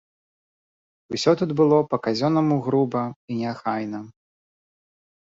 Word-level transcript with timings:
Усё 1.17 1.31
тут 1.43 1.51
было 1.61 1.77
па-казённаму 1.93 2.59
груба 2.71 3.03
і 3.09 3.33
неахайна. 3.45 3.99